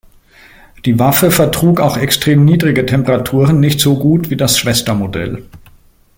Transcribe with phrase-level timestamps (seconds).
[0.85, 5.43] Die Waffe vertrug auch extrem niedrige Temperaturen nicht so gut wie das Schwestermodell.